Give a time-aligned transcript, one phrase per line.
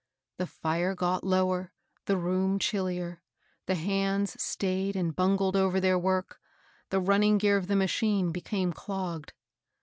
[0.37, 1.73] The fire got lower,
[2.05, 3.21] the room chillier,
[3.67, 6.39] the hands stayed and bungled over their work,
[6.89, 9.33] the running gear of the machine became clogged.